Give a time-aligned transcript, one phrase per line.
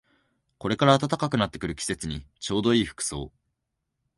[0.57, 3.31] これから暖かくなってくる季節にちょうどいい服装